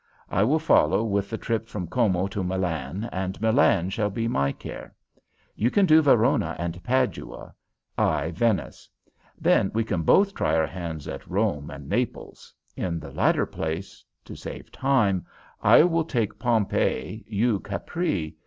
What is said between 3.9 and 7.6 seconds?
shall be my care. You can do Verona and Padua;